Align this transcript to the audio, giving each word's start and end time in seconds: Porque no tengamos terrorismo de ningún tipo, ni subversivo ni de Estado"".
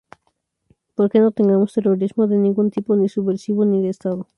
Porque 0.95 1.19
no 1.19 1.29
tengamos 1.29 1.73
terrorismo 1.73 2.25
de 2.25 2.35
ningún 2.35 2.71
tipo, 2.71 2.95
ni 2.95 3.07
subversivo 3.07 3.65
ni 3.65 3.83
de 3.83 3.89
Estado"". 3.89 4.27